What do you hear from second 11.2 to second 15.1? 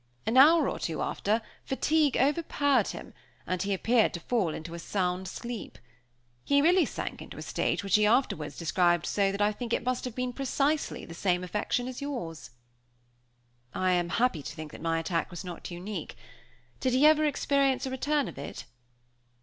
affection as yours." "I am happy to think that my